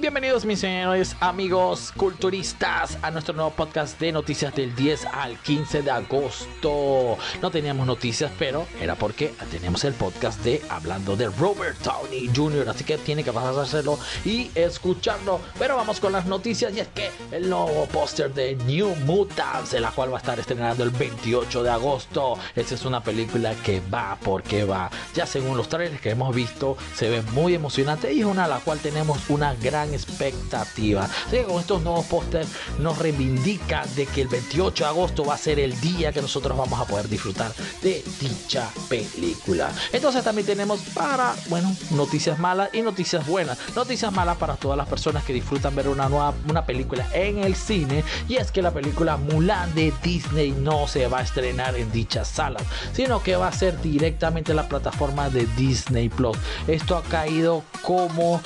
[0.00, 5.82] Bienvenidos mis señores amigos culturistas a nuestro nuevo podcast de noticias del 10 al 15
[5.82, 7.18] de agosto.
[7.42, 12.68] No teníamos noticias, pero era porque teníamos el podcast de hablando de Robert Downey Jr.
[12.68, 15.40] Así que tiene que pasárselo y escucharlo.
[15.58, 19.80] Pero vamos con las noticias y es que el nuevo póster de New Mutants, de
[19.80, 22.38] la cual va a estar estrenando el 28 de agosto.
[22.54, 24.90] Esta es una película que va porque va.
[25.14, 28.48] Ya según los trailers que hemos visto, se ve muy emocionante y es una a
[28.48, 31.04] la cual tenemos una gran expectativa.
[31.04, 35.34] Así que con estos nuevos pósters nos reivindica de que el 28 de agosto va
[35.34, 37.52] a ser el día que nosotros vamos a poder disfrutar
[37.82, 39.70] de dicha película.
[39.92, 43.58] Entonces también tenemos para, bueno, noticias malas y noticias buenas.
[43.74, 47.54] Noticias malas para todas las personas que disfrutan ver una nueva una película en el
[47.54, 51.90] cine y es que la película Mulan de Disney no se va a estrenar en
[51.92, 56.36] dichas salas, sino que va a ser directamente en la plataforma de Disney Plus.
[56.66, 58.40] Esto ha caído como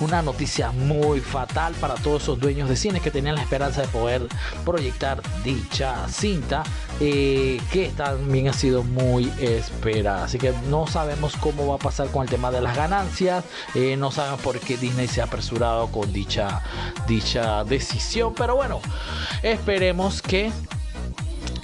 [0.00, 3.88] una noticia muy fatal para todos esos dueños de cines que tenían la esperanza de
[3.88, 4.26] poder
[4.64, 6.62] proyectar dicha cinta,
[7.00, 10.24] eh, que también ha sido muy esperada.
[10.24, 13.96] Así que no sabemos cómo va a pasar con el tema de las ganancias, eh,
[13.96, 16.62] no sabemos por qué Disney se ha apresurado con dicha,
[17.06, 18.80] dicha decisión, pero bueno,
[19.42, 20.52] esperemos que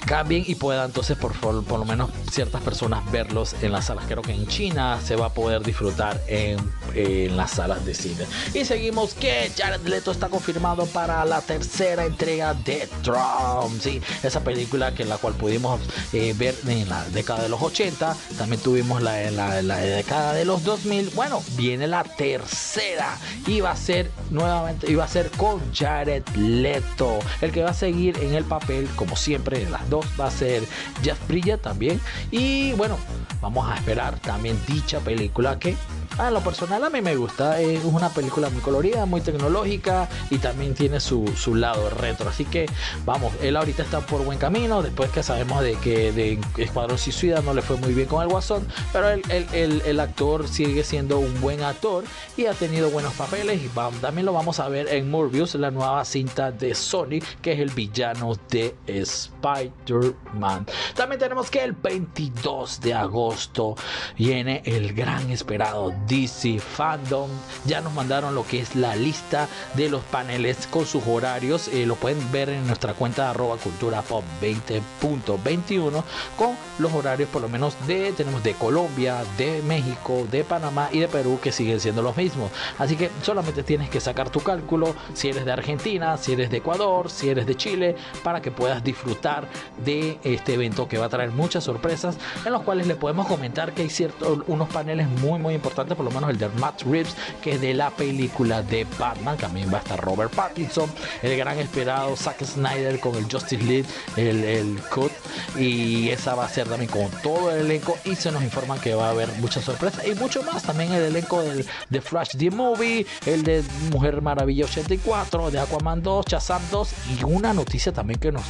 [0.05, 4.05] cambien y puedan entonces por, por, por, lo menos ciertas personas verlos en las salas.
[4.07, 6.57] Creo que en China se va a poder disfrutar en,
[6.95, 8.25] en las salas de cine.
[8.53, 13.79] Y seguimos que Jared Leto está confirmado para la tercera entrega de Trump.
[13.81, 15.79] Sí, esa película que la cual pudimos
[16.13, 18.15] eh, ver en la década de los 80.
[18.37, 21.11] También tuvimos la, en la, década de los 2000.
[21.11, 23.17] Bueno, viene la tercera.
[23.47, 27.19] Y va a ser nuevamente, va a ser con Jared Leto.
[27.41, 30.31] El que va a seguir en el papel, como siempre, en las dos va a
[30.31, 30.63] ser
[31.03, 31.99] Jeff Bridges también.
[32.31, 32.97] Y bueno,
[33.41, 35.75] vamos a esperar también dicha película que
[36.19, 37.59] a lo personal a mí me gusta.
[37.61, 42.29] Es una película muy colorida, muy tecnológica y también tiene su, su, lado retro.
[42.29, 42.65] Así que
[43.05, 44.81] vamos, él ahorita está por buen camino.
[44.83, 48.27] Después que sabemos de que de Escuadrón Suicida no le fue muy bien con el
[48.27, 52.03] Guasón, pero el, el, el, el actor sigue siendo un buen actor
[52.35, 53.61] y ha tenido buenos papeles.
[53.61, 57.53] Y vamos, también lo vamos a ver en Morbius, la nueva cinta de Sony, que
[57.53, 60.65] es el villano de Spider-Man.
[60.95, 63.75] También tenemos que el 22 de agosto
[64.17, 67.29] viene el gran esperado DC Fandom.
[67.65, 71.69] Ya nos mandaron lo que es la lista de los paneles con sus horarios.
[71.69, 76.03] Eh, lo pueden ver en nuestra cuenta de arroba cultura pop 20.21
[76.35, 80.99] con los horarios por lo menos de tenemos de Colombia, de México, de Panamá y
[80.99, 82.51] de Perú que siguen siendo los mismos.
[82.77, 86.57] Así que solamente tienes que sacar tu cálculo si eres de Argentina, si eres de
[86.57, 89.47] Ecuador, si eres de Chile, para que puedas disfrutar
[89.85, 93.73] de este evento que va a traer muchas sorpresas en los cuales le podemos comentar
[93.73, 97.13] que hay ciertos unos paneles muy muy importantes por lo menos el de Matt Reeves,
[97.41, 99.35] que es de la película de Batman.
[99.35, 100.89] También va a estar Robert Pattinson,
[101.21, 105.11] el gran esperado Zack Snyder con el Justice League, el, el Cut.
[105.57, 107.97] Y esa va a ser también con todo el elenco.
[108.05, 110.63] Y se nos informan que va a haber muchas sorpresas y mucho más.
[110.63, 113.61] También el elenco del, de Flash the Movie, el de
[113.91, 118.43] Mujer Maravilla 84, de Aquaman 2, Shazam 2 y una noticia también que nos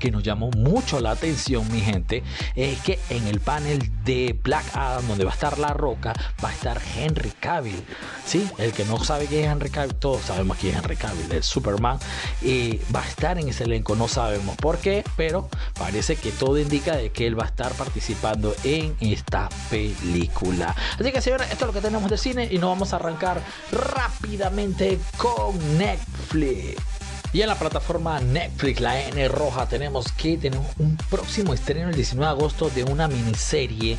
[0.00, 2.24] que nos llamó mucho la atención, mi gente,
[2.56, 6.12] es que en el panel de Black Adam, donde va a estar La Roca,
[6.42, 7.84] va a estar Henry Cavill.
[8.26, 11.30] Sí, el que no sabe quién es Henry Cavill, todos sabemos quién es Henry Cavill,
[11.30, 11.98] el Superman.
[12.42, 16.58] Y va a estar en ese elenco, no sabemos por qué, pero parece que todo
[16.58, 20.74] indica de que él va a estar participando en esta película.
[20.98, 23.42] Así que, señores, esto es lo que tenemos de cine y nos vamos a arrancar
[23.70, 26.89] rápidamente con Netflix.
[27.32, 31.94] Y en la plataforma Netflix, la N roja, tenemos que tenemos un próximo estreno el
[31.94, 33.98] 19 de agosto de una miniserie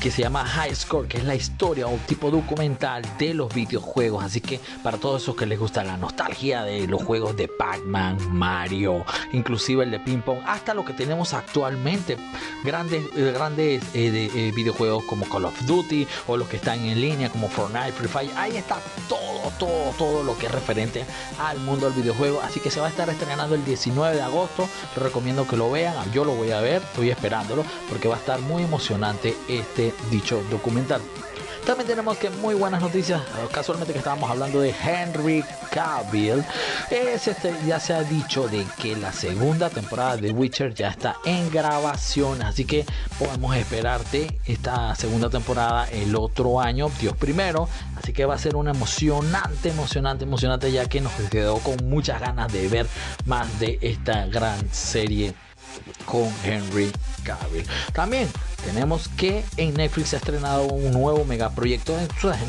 [0.00, 4.24] que se llama High Score, que es la historia o tipo documental de los videojuegos.
[4.24, 8.18] Así que para todos esos que les gusta la nostalgia de los juegos de Pac-Man,
[8.32, 12.16] Mario, inclusive el de ping pong, hasta lo que tenemos actualmente,
[12.64, 17.28] grandes, grandes eh, eh, videojuegos como Call of Duty o los que están en línea
[17.30, 18.30] como Fortnite, Free Fire.
[18.36, 21.04] Ahí está todo, todo, todo lo que es referente
[21.40, 22.40] al mundo del videojuego.
[22.40, 24.68] Así que se va a estar estrenando el 19 de agosto.
[24.94, 25.94] Les recomiendo que lo vean.
[26.12, 30.42] Yo lo voy a ver, estoy esperándolo porque va a estar muy emocionante este dicho
[30.50, 31.00] documental.
[31.68, 36.42] También tenemos que muy buenas noticias, eh, casualmente que estábamos hablando de Henry Cavill.
[36.90, 41.16] Es este, ya se ha dicho de que la segunda temporada de Witcher ya está
[41.26, 42.86] en grabación, así que
[43.18, 47.68] podemos esperarte esta segunda temporada el otro año, Dios primero.
[47.98, 52.18] Así que va a ser una emocionante, emocionante, emocionante, ya que nos quedó con muchas
[52.18, 52.86] ganas de ver
[53.26, 55.34] más de esta gran serie
[56.04, 56.90] con Henry
[57.24, 57.66] Cavill.
[57.92, 58.28] También
[58.64, 61.94] tenemos que en Netflix se ha estrenado un nuevo megaproyecto.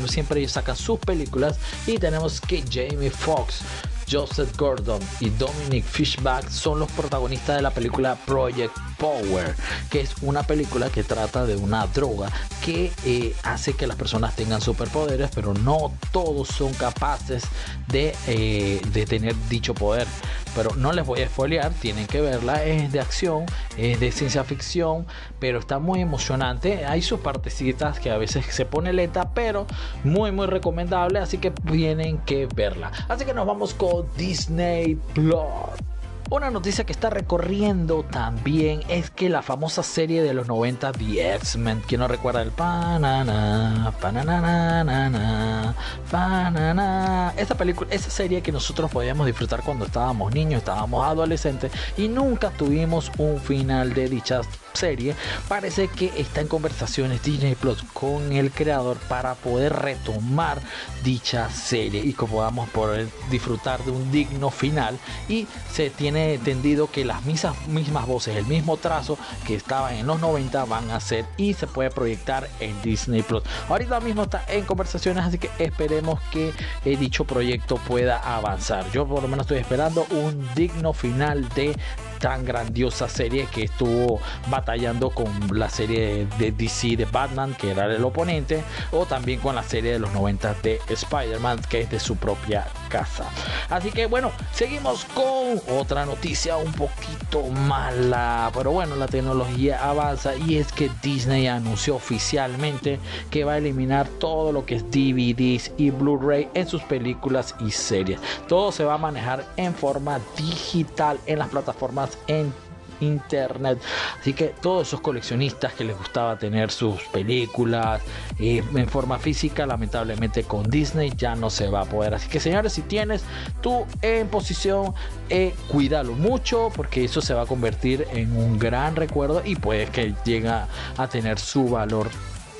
[0.06, 3.62] Siempre ellos sacan sus películas y tenemos que Jamie Foxx
[4.10, 9.54] Joseph Gordon y Dominic Fishback son los protagonistas de la película Project Power,
[9.88, 12.30] que es una película que trata de una droga
[12.64, 17.44] que eh, hace que las personas tengan superpoderes, pero no todos son capaces
[17.86, 20.08] de, eh, de tener dicho poder.
[20.54, 24.44] Pero no les voy a spoilear, tienen que verla, es de acción, es de ciencia
[24.44, 25.06] ficción,
[25.38, 26.86] pero está muy emocionante.
[26.86, 29.66] Hay sus partecitas que a veces se pone lenta, pero
[30.04, 32.90] muy muy recomendable, así que tienen que verla.
[33.08, 35.89] Así que nos vamos con Disney Plus.
[36.30, 41.34] Una noticia que está recorriendo también es que la famosa serie de los 90 The
[41.34, 45.74] X-Men, quien no recuerda el panana, panana,
[46.08, 52.06] panana, esa película, esa serie que nosotros podíamos disfrutar cuando estábamos niños, estábamos adolescentes y
[52.06, 55.14] nunca tuvimos un final de dicha serie,
[55.48, 60.60] parece que está en conversaciones Disney Plus con el creador para poder retomar
[61.02, 66.90] dicha serie y que podamos poder disfrutar de un digno final y se tiene entendido
[66.90, 71.00] que las mismas, mismas voces, el mismo trazo que estaban en los 90 van a
[71.00, 73.42] ser y se puede proyectar en Disney Plus.
[73.68, 76.52] Ahorita mismo está en conversaciones, así que esperemos que
[76.84, 78.90] eh, dicho proyecto pueda avanzar.
[78.92, 81.76] Yo por lo menos estoy esperando un digno final de
[82.20, 87.86] tan grandiosa serie que estuvo batallando con la serie de DC de Batman, que era
[87.86, 88.62] el oponente,
[88.92, 92.66] o también con la serie de los 90 de Spider-Man, que es de su propia
[92.90, 93.24] casa.
[93.70, 100.36] Así que bueno, seguimos con otra noticia un poquito mala, pero bueno, la tecnología avanza
[100.36, 103.00] y es que Disney anunció oficialmente
[103.30, 107.70] que va a eliminar todo lo que es DVDs y Blu-ray en sus películas y
[107.70, 108.20] series.
[108.48, 112.52] Todo se va a manejar en forma digital en las plataformas en
[113.00, 113.80] internet.
[114.20, 118.02] Así que todos esos coleccionistas que les gustaba tener sus películas
[118.38, 122.14] en forma física, lamentablemente con Disney ya no se va a poder.
[122.14, 123.22] Así que señores, si tienes
[123.60, 124.94] tú en posición,
[125.28, 129.86] eh, cuídalo mucho porque eso se va a convertir en un gran recuerdo y puede
[129.86, 132.08] que llegue a tener su valor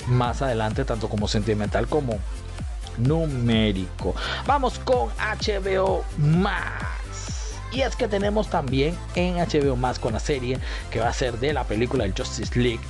[0.07, 2.19] más adelante, tanto como sentimental como
[2.99, 4.15] numérico.
[4.47, 7.00] Vamos con HBO más.
[7.73, 10.59] Y es que tenemos también en HBO más con la serie
[10.91, 12.81] que va a ser de la película El Justice League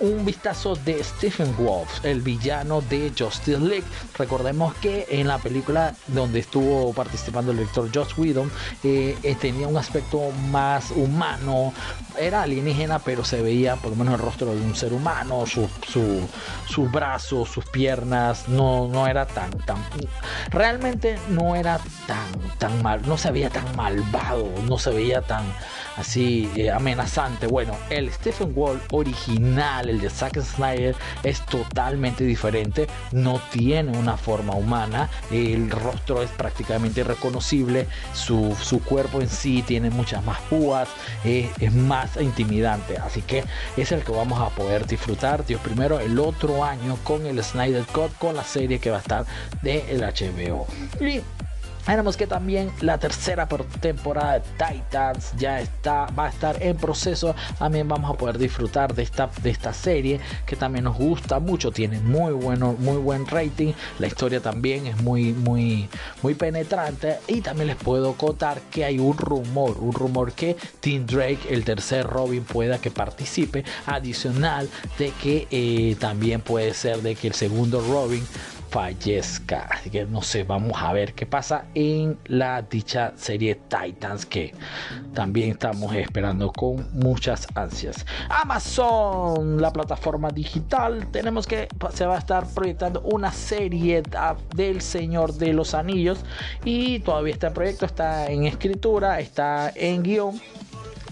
[0.00, 3.84] un vistazo de Stephen Wolf, el villano de Justice League.
[4.16, 8.50] Recordemos que en la película donde estuvo participando el director Josh Whedon
[8.82, 11.74] eh, eh, tenía un aspecto más humano,
[12.18, 15.68] era alienígena, pero se veía por lo menos el rostro de un ser humano, sus
[15.86, 19.76] su, brazos, sus piernas, no, no era tan, tan,
[20.50, 25.44] realmente no era tan, tan mal, no se veía tan malvado, no se veía tan
[25.96, 27.46] así eh, amenazante.
[27.46, 34.16] Bueno, el Stephen Wolf original, el de Zack Snyder, es totalmente diferente, no tiene una
[34.16, 40.88] forma humana, el rostro es prácticamente irreconocible, su, cuerpo en sí tiene muchas más púas,
[41.24, 43.44] eh, es más intimidante, así que
[43.76, 47.84] es el que vamos a poder disfrutar, Dios primero, el otro año con el Snyder
[47.86, 49.26] Cut, con la serie que va a estar
[49.62, 50.66] de el HBO.
[51.00, 51.20] Y
[51.86, 53.48] tenemos que también la tercera
[53.80, 57.34] temporada de Titans ya está, va a estar en proceso.
[57.58, 61.70] También vamos a poder disfrutar de esta, de esta serie que también nos gusta mucho.
[61.70, 63.72] Tiene muy bueno, muy buen rating.
[63.98, 65.88] La historia también es muy, muy,
[66.22, 67.18] muy penetrante.
[67.28, 71.64] Y también les puedo contar que hay un rumor, un rumor que Tim Drake, el
[71.64, 73.64] tercer Robin, pueda que participe.
[73.86, 78.26] Adicional de que eh, también puede ser de que el segundo Robin
[78.68, 79.68] fallezca.
[79.70, 84.52] Así que no sé, vamos a ver qué pasa en la dicha serie Titans que
[85.14, 88.04] también estamos esperando con muchas ansias.
[88.28, 94.02] Amazon, la plataforma digital, tenemos que se va a estar proyectando una serie
[94.54, 96.18] del Señor de los Anillos
[96.64, 100.40] y todavía este proyecto está en escritura, está en guion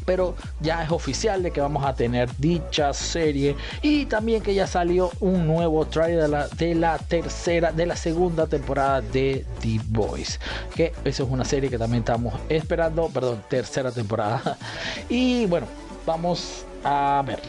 [0.04, 4.66] pero ya es oficial de que vamos a tener dicha serie y también que ya
[4.66, 10.40] salió un nuevo trailer de la, tercera, de la segunda temporada de The Boys,
[10.74, 14.56] que esa es una serie que también estamos esperando, perdón, tercera temporada.
[15.08, 15.66] Y bueno,
[16.06, 17.40] vamos a ver.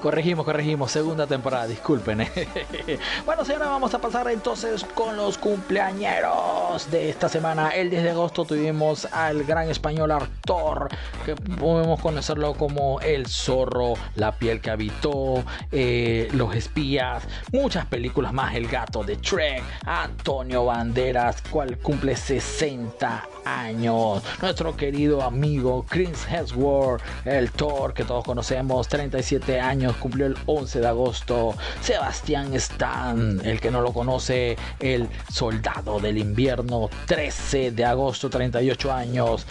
[0.00, 2.18] Corregimos, corregimos, segunda temporada, disculpen.
[3.26, 7.70] bueno, señora, vamos a pasar entonces con los cumpleañeros de esta semana.
[7.70, 10.88] El 10 de agosto tuvimos al gran español Arthur,
[11.26, 18.32] que podemos conocerlo como El Zorro, La piel que habitó, eh, Los espías, muchas películas
[18.32, 24.22] más, El gato de Trek, Antonio Banderas, cual cumple 60 años.
[24.42, 30.80] Nuestro querido amigo Chris Hemsworth, el Thor que todos conocemos, 37 años cumplió el 11
[30.80, 31.54] de agosto.
[31.80, 38.92] Sebastián Stan, el que no lo conoce, el soldado del invierno, 13 de agosto, 38
[38.92, 39.46] años.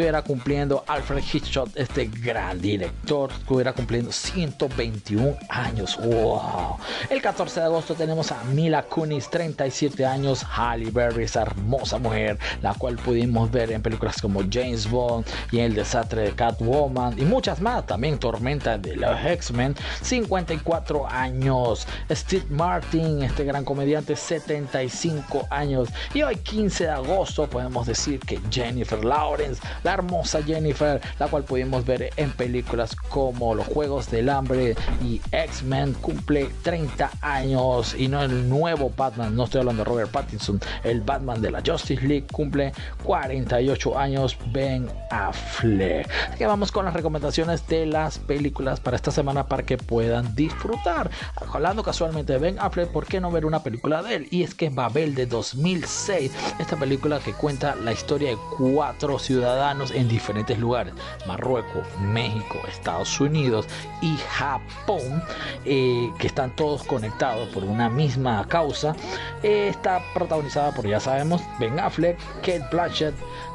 [0.00, 5.98] Estuviera cumpliendo Alfred Hitchcock, este gran director, estuviera cumpliendo 121 años.
[5.98, 6.78] ¡Wow!
[7.08, 10.44] El 14 de agosto tenemos a Mila Kunis, 37 años.
[10.44, 15.58] Halle Berry, esa hermosa mujer, la cual pudimos ver en películas como James Bond y
[15.58, 17.84] El desastre de Catwoman y muchas más.
[17.84, 21.86] También Tormenta de los X-Men 54 años.
[22.10, 25.90] Steve Martin, este gran comediante, 75 años.
[26.14, 31.44] Y hoy 15 de agosto podemos decir que Jennifer Lawrence, la hermosa Jennifer, la cual
[31.44, 37.94] pudimos ver en películas como Los Juegos del Hambre y X-Men, cumple 30 años.
[37.98, 41.62] Y no el nuevo Batman, no estoy hablando de Robert Pattinson, el Batman de la
[41.62, 42.72] Justice League cumple
[43.10, 44.38] 48 años.
[44.52, 46.08] Ben Affleck.
[46.28, 50.36] Así que vamos con las recomendaciones de las películas para esta semana para que puedan
[50.36, 51.10] disfrutar.
[51.52, 54.28] Hablando casualmente de Ben Affleck, ¿por qué no ver una película de él?
[54.30, 59.18] Y es que es Babel de 2006, esta película que cuenta la historia de cuatro
[59.18, 60.94] ciudadanos en diferentes lugares,
[61.26, 63.66] Marruecos, México, Estados Unidos
[64.02, 65.20] y Japón,
[65.64, 68.94] eh, que están todos conectados por una misma causa.
[69.42, 72.89] Eh, está protagonizada por, ya sabemos, Ben Affleck, Kate Blanchett,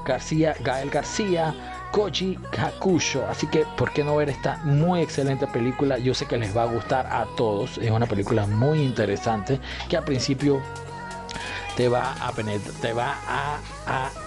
[0.05, 1.53] García, Gael García,
[1.91, 3.25] Koji Kakusho.
[3.27, 5.97] Así que, ¿por qué no ver esta muy excelente película?
[5.97, 7.77] Yo sé que les va a gustar a todos.
[7.77, 10.61] Es una película muy interesante que al principio
[11.75, 12.32] te va a
[12.82, 13.60] te va a,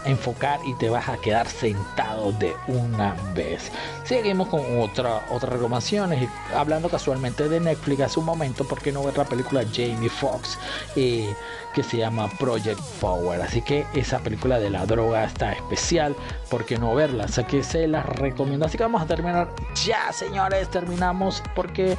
[0.04, 3.70] enfocar y te vas a quedar sentado de una vez.
[4.04, 6.28] Seguimos con otra, otras recomendaciones.
[6.54, 10.58] Hablando casualmente de Netflix hace un momento, ¿por qué no ver la película Jamie Foxx?
[10.96, 11.34] Eh,
[11.74, 13.40] que se llama Project Power.
[13.42, 16.14] Así que esa película de la droga está especial.
[16.50, 17.24] ¿Por qué no verla?
[17.24, 18.66] Así que se las recomiendo.
[18.66, 19.48] Así que vamos a terminar
[19.84, 20.68] ya, señores.
[20.70, 21.96] Terminamos porque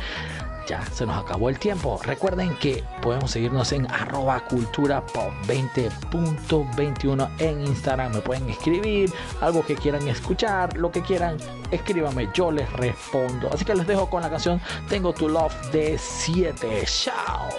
[0.69, 1.99] ya se nos acabó el tiempo.
[2.03, 8.13] Recuerden que podemos seguirnos en arroba cultura pop 20.21 en Instagram.
[8.13, 9.11] Me pueden escribir
[9.41, 11.37] algo que quieran escuchar, lo que quieran,
[11.71, 13.49] escríbame, yo les respondo.
[13.51, 16.83] Así que les dejo con la canción Tengo tu Love de 7.
[16.85, 17.49] Chao.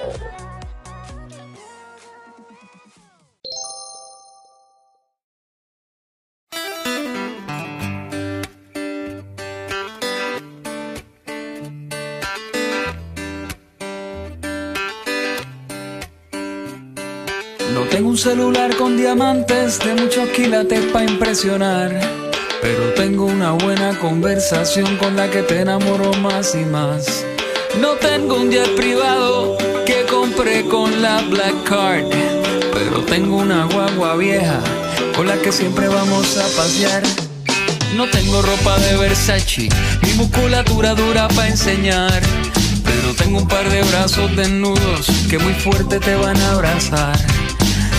[18.21, 21.99] Celular con diamantes de muchos quilates para impresionar.
[22.61, 27.25] Pero tengo una buena conversación con la que te enamoro más y más.
[27.81, 32.11] No tengo un jet privado que compré con la Black Card.
[32.75, 34.61] Pero tengo una guagua vieja
[35.17, 37.03] con la que siempre vamos a pasear.
[37.97, 39.71] No tengo ropa de Versace
[40.03, 42.21] ni musculatura dura para enseñar.
[42.85, 47.40] Pero tengo un par de brazos desnudos que muy fuerte te van a abrazar.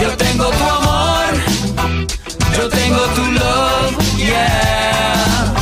[0.00, 1.34] Yo tengo tu amor,
[2.56, 5.54] yo tengo tu love, yeah.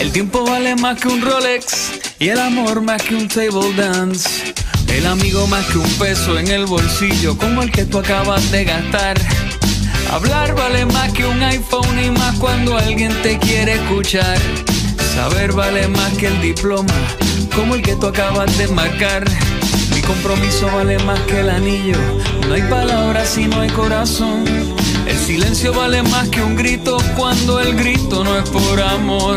[0.00, 4.54] El tiempo vale más que un Rolex y el amor más que un table dance.
[4.88, 8.64] El amigo más que un peso en el bolsillo como el que tú acabas de
[8.64, 9.18] gastar.
[10.14, 14.38] Hablar vale más que un iPhone y más cuando alguien te quiere escuchar.
[15.12, 16.94] Saber vale más que el diploma,
[17.52, 19.24] como el que tú acabas de marcar.
[19.92, 21.98] Mi compromiso vale más que el anillo.
[22.46, 24.44] No hay palabras si no hay corazón.
[25.04, 29.36] El silencio vale más que un grito cuando el grito no es por amor.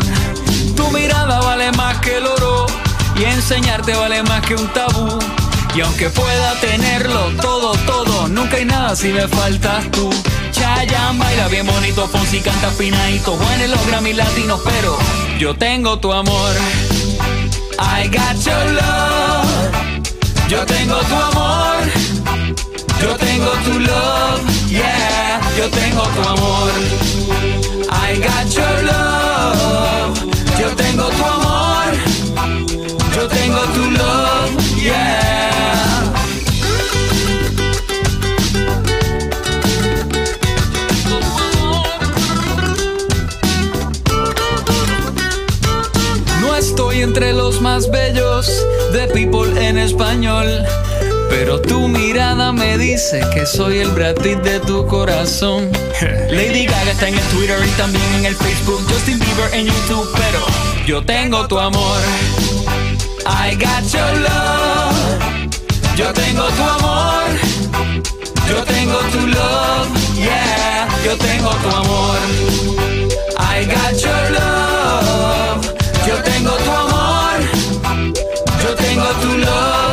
[0.76, 2.66] Tu mirada vale más que el oro
[3.16, 5.18] y enseñarte vale más que un tabú.
[5.74, 10.08] Y aunque pueda tenerlo todo, todo, nunca hay nada si me faltas tú.
[10.58, 14.96] Chayanne baila bien bonito, Fonsi canta finadito, Juan en los Grammy latinos, pero
[15.38, 16.54] yo tengo tu amor.
[17.78, 19.88] I got your love.
[20.48, 21.82] Yo tengo tu amor.
[23.00, 24.68] Yo tengo tu love.
[24.68, 26.72] Yeah, yo tengo tu amor.
[27.90, 29.17] I got your love.
[47.78, 50.46] Más bellos de People en español.
[51.30, 55.70] Pero tu mirada me dice que soy el Brad Pitt de tu corazón.
[56.30, 58.82] Lady Gaga está en el Twitter y también en el Facebook.
[58.90, 60.40] Justin Bieber en YouTube, pero
[60.86, 62.00] yo tengo tu amor.
[63.26, 64.96] I got your love.
[65.96, 67.28] Yo tengo tu amor.
[68.48, 69.88] Yo tengo tu love.
[70.16, 72.18] Yeah, yo tengo tu amor.
[73.38, 75.47] I got your love.
[78.98, 79.87] Yo tengo tu love.